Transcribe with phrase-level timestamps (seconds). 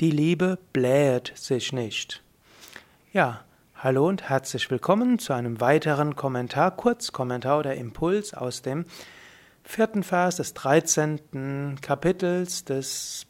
[0.00, 2.22] Die Liebe bläht sich nicht.
[3.12, 3.44] Ja,
[3.76, 8.86] hallo und herzlich willkommen zu einem weiteren Kommentar, Kurzkommentar oder Impuls aus dem
[9.62, 11.76] vierten Vers des 13.
[11.82, 13.26] Kapitels des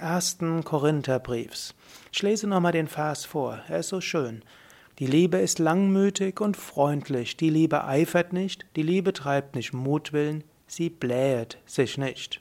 [0.00, 1.74] ersten Korintherbriefs.
[2.10, 4.42] Ich lese nochmal den Vers vor, er ist so schön.
[5.00, 10.42] Die Liebe ist langmütig und freundlich, die Liebe eifert nicht, die Liebe treibt nicht Mutwillen,
[10.66, 12.40] sie bläht sich nicht.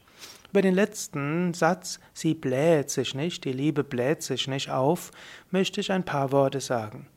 [0.52, 5.12] Über den letzten Satz, sie bläht sich nicht, die Liebe bläht sich nicht auf,
[5.52, 7.08] möchte ich ein paar Worte sagen.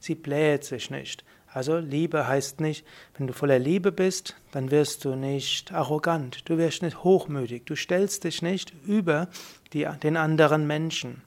[0.00, 1.24] Sie bläht sich nicht.
[1.54, 2.84] Also Liebe heißt nicht,
[3.16, 7.76] wenn du voller Liebe bist, dann wirst du nicht arrogant, du wirst nicht hochmütig, du
[7.76, 9.28] stellst dich nicht über
[9.72, 11.22] die, den anderen Menschen,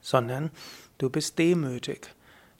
[0.00, 0.52] sondern
[0.98, 2.14] du bist demütig,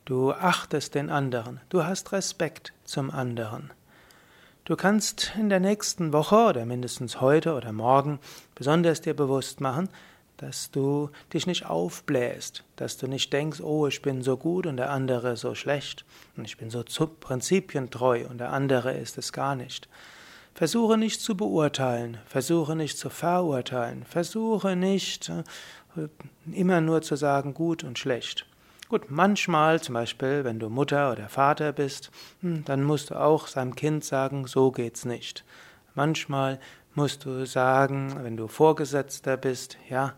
[0.04, 3.70] du achtest den anderen, du hast Respekt zum anderen.
[4.70, 8.20] Du kannst in der nächsten Woche oder mindestens heute oder morgen
[8.54, 9.88] besonders dir bewusst machen,
[10.36, 14.76] dass du dich nicht aufbläst, dass du nicht denkst, oh, ich bin so gut und
[14.76, 16.04] der andere so schlecht
[16.36, 19.88] und ich bin so prinzipientreu und der andere ist es gar nicht.
[20.54, 26.06] Versuche nicht zu beurteilen, versuche nicht zu verurteilen, versuche nicht äh,
[26.52, 28.46] immer nur zu sagen gut und schlecht.
[28.90, 32.10] Gut, manchmal, zum Beispiel, wenn du Mutter oder Vater bist,
[32.40, 35.44] hm, dann musst du auch seinem Kind sagen, so geht's nicht.
[35.94, 36.58] Manchmal
[36.96, 40.14] musst du sagen, wenn du Vorgesetzter bist, ja,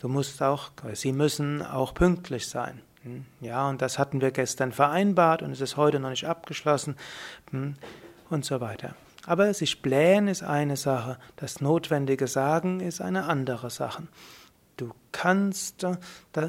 [0.00, 2.80] du musst auch, sie müssen auch pünktlich sein.
[3.02, 6.96] Hm, ja, und das hatten wir gestern vereinbart und es ist heute noch nicht abgeschlossen
[7.50, 7.74] hm,
[8.30, 8.94] und so weiter.
[9.26, 14.04] Aber sich blähen ist eine Sache, das notwendige Sagen ist eine andere Sache.
[14.78, 16.48] Du kannst äh,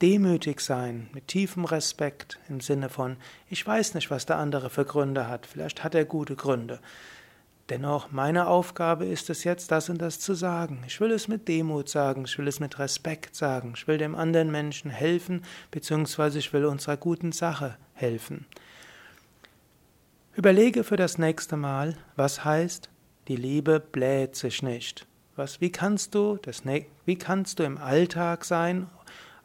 [0.00, 3.16] demütig sein, mit tiefem Respekt im Sinne von,
[3.48, 6.80] ich weiß nicht, was der andere für Gründe hat, vielleicht hat er gute Gründe.
[7.70, 10.82] Dennoch, meine Aufgabe ist es jetzt, das und das zu sagen.
[10.88, 14.16] Ich will es mit Demut sagen, ich will es mit Respekt sagen, ich will dem
[14.16, 18.46] anderen Menschen helfen, beziehungsweise ich will unserer guten Sache helfen.
[20.34, 22.90] Überlege für das nächste Mal, was heißt,
[23.28, 25.06] die Liebe bläht sich nicht.
[25.36, 26.64] Was, wie kannst du das,
[27.04, 28.88] wie kannst du im Alltag sein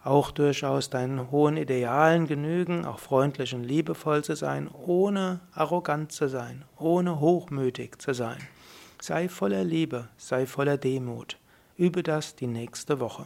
[0.06, 6.30] auch durchaus deinen hohen Idealen genügen, auch freundlich und liebevoll zu sein, ohne arrogant zu
[6.30, 8.38] sein, ohne hochmütig zu sein.
[9.02, 11.38] Sei voller Liebe, sei voller Demut.
[11.76, 13.26] Übe das die nächste Woche.